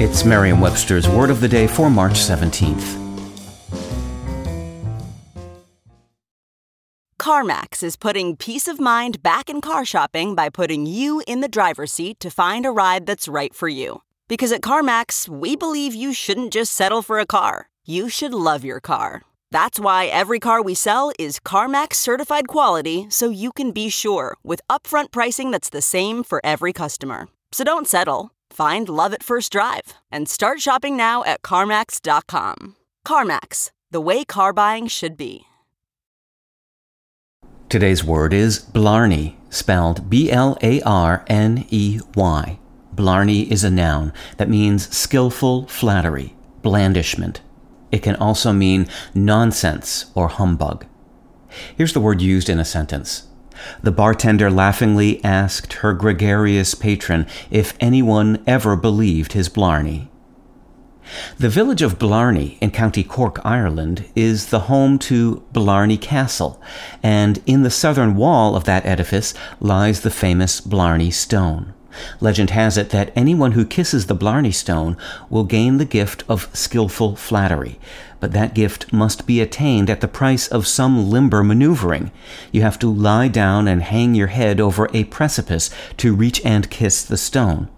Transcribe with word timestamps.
It's 0.00 0.24
Merriam 0.24 0.60
Webster's 0.60 1.08
Word 1.08 1.28
of 1.28 1.40
the 1.40 1.48
Day 1.48 1.66
for 1.66 1.90
March 1.90 2.12
17th. 2.12 2.96
CarMax 7.18 7.82
is 7.82 7.96
putting 7.96 8.36
peace 8.36 8.68
of 8.68 8.78
mind 8.78 9.24
back 9.24 9.50
in 9.50 9.60
car 9.60 9.84
shopping 9.84 10.36
by 10.36 10.50
putting 10.50 10.86
you 10.86 11.20
in 11.26 11.40
the 11.40 11.48
driver's 11.48 11.90
seat 11.90 12.20
to 12.20 12.30
find 12.30 12.64
a 12.64 12.70
ride 12.70 13.06
that's 13.06 13.26
right 13.26 13.52
for 13.52 13.66
you. 13.66 14.02
Because 14.28 14.52
at 14.52 14.60
CarMax, 14.60 15.28
we 15.28 15.56
believe 15.56 15.96
you 15.96 16.12
shouldn't 16.12 16.52
just 16.52 16.74
settle 16.74 17.02
for 17.02 17.18
a 17.18 17.26
car, 17.26 17.68
you 17.84 18.08
should 18.08 18.32
love 18.32 18.64
your 18.64 18.78
car. 18.78 19.22
That's 19.50 19.80
why 19.80 20.06
every 20.06 20.38
car 20.38 20.62
we 20.62 20.74
sell 20.74 21.10
is 21.18 21.40
CarMax 21.40 21.94
certified 21.94 22.46
quality 22.46 23.08
so 23.10 23.30
you 23.30 23.50
can 23.50 23.72
be 23.72 23.88
sure 23.88 24.36
with 24.44 24.60
upfront 24.70 25.10
pricing 25.10 25.50
that's 25.50 25.70
the 25.70 25.82
same 25.82 26.22
for 26.22 26.40
every 26.44 26.72
customer. 26.72 27.26
So 27.50 27.64
don't 27.64 27.88
settle. 27.88 28.30
Find 28.50 28.88
love 28.88 29.12
at 29.14 29.22
first 29.22 29.52
drive 29.52 29.94
and 30.10 30.28
start 30.28 30.60
shopping 30.60 30.96
now 30.96 31.24
at 31.24 31.42
CarMax.com. 31.42 32.76
CarMax, 33.06 33.70
the 33.90 34.00
way 34.00 34.24
car 34.24 34.52
buying 34.52 34.86
should 34.86 35.16
be. 35.16 35.44
Today's 37.68 38.02
word 38.02 38.32
is 38.32 38.58
blarney, 38.58 39.36
spelled 39.50 40.08
B 40.08 40.30
L 40.30 40.56
A 40.62 40.80
R 40.82 41.22
N 41.26 41.66
E 41.68 42.00
Y. 42.14 42.58
Blarney 42.94 43.42
is 43.52 43.62
a 43.62 43.70
noun 43.70 44.12
that 44.38 44.48
means 44.48 44.88
skillful 44.96 45.66
flattery, 45.66 46.34
blandishment. 46.62 47.42
It 47.92 48.02
can 48.02 48.16
also 48.16 48.52
mean 48.52 48.88
nonsense 49.14 50.06
or 50.14 50.28
humbug. 50.28 50.86
Here's 51.76 51.92
the 51.92 52.00
word 52.00 52.20
used 52.20 52.48
in 52.48 52.58
a 52.58 52.64
sentence. 52.64 53.28
The 53.82 53.92
bartender 53.92 54.50
laughingly 54.50 55.22
asked 55.24 55.74
her 55.74 55.92
gregarious 55.92 56.74
patron 56.74 57.26
if 57.50 57.74
anyone 57.80 58.42
ever 58.46 58.76
believed 58.76 59.32
his 59.32 59.48
blarney. 59.48 60.10
The 61.38 61.48
village 61.48 61.80
of 61.80 61.98
Blarney 61.98 62.58
in 62.60 62.70
County 62.70 63.02
Cork, 63.02 63.40
Ireland, 63.44 64.04
is 64.14 64.46
the 64.46 64.60
home 64.60 64.98
to 65.00 65.42
Blarney 65.52 65.96
Castle, 65.96 66.60
and 67.02 67.42
in 67.46 67.62
the 67.62 67.70
southern 67.70 68.14
wall 68.14 68.54
of 68.54 68.64
that 68.64 68.84
edifice 68.84 69.32
lies 69.58 70.02
the 70.02 70.10
famous 70.10 70.60
Blarney 70.60 71.10
Stone. 71.10 71.72
Legend 72.20 72.50
has 72.50 72.76
it 72.76 72.90
that 72.90 73.12
anyone 73.16 73.52
who 73.52 73.64
kisses 73.64 74.06
the 74.06 74.14
Blarney 74.14 74.52
Stone 74.52 74.96
will 75.30 75.44
gain 75.44 75.78
the 75.78 75.84
gift 75.84 76.24
of 76.28 76.48
skillful 76.52 77.16
flattery, 77.16 77.78
but 78.20 78.32
that 78.32 78.54
gift 78.54 78.92
must 78.92 79.26
be 79.26 79.40
attained 79.40 79.88
at 79.88 80.00
the 80.00 80.08
price 80.08 80.48
of 80.48 80.66
some 80.66 81.10
limber 81.10 81.42
maneuvering. 81.42 82.10
You 82.52 82.62
have 82.62 82.78
to 82.80 82.92
lie 82.92 83.28
down 83.28 83.68
and 83.68 83.82
hang 83.82 84.14
your 84.14 84.28
head 84.28 84.60
over 84.60 84.88
a 84.92 85.04
precipice 85.04 85.70
to 85.98 86.14
reach 86.14 86.44
and 86.44 86.70
kiss 86.70 87.02
the 87.02 87.16
stone. 87.16 87.68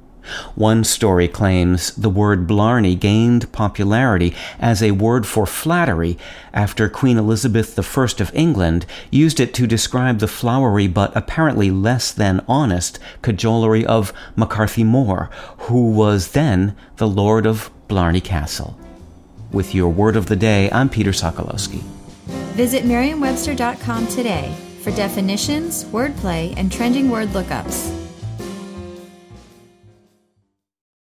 One 0.54 0.84
story 0.84 1.28
claims 1.28 1.94
the 1.94 2.10
word 2.10 2.46
Blarney 2.46 2.94
gained 2.94 3.50
popularity 3.52 4.34
as 4.58 4.82
a 4.82 4.92
word 4.92 5.26
for 5.26 5.46
flattery 5.46 6.18
after 6.52 6.88
Queen 6.88 7.16
Elizabeth 7.16 7.78
I 7.78 8.22
of 8.22 8.34
England 8.34 8.86
used 9.10 9.40
it 9.40 9.54
to 9.54 9.66
describe 9.66 10.18
the 10.18 10.28
flowery 10.28 10.86
but 10.86 11.16
apparently 11.16 11.70
less 11.70 12.12
than 12.12 12.44
honest 12.48 12.98
cajolery 13.22 13.84
of 13.84 14.12
McCarthy 14.36 14.84
More, 14.84 15.30
who 15.58 15.90
was 15.90 16.32
then 16.32 16.76
the 16.96 17.08
Lord 17.08 17.46
of 17.46 17.70
Blarney 17.88 18.20
Castle. 18.20 18.78
With 19.52 19.74
your 19.74 19.88
word 19.88 20.16
of 20.16 20.26
the 20.26 20.36
day, 20.36 20.70
I'm 20.70 20.88
Peter 20.88 21.10
Sokolowski. 21.10 21.82
Visit 22.54 22.84
Merriam-Webster.com 22.84 24.06
today 24.08 24.54
for 24.82 24.90
definitions, 24.92 25.84
wordplay, 25.86 26.54
and 26.56 26.70
trending 26.70 27.10
word 27.10 27.28
lookups. 27.28 27.99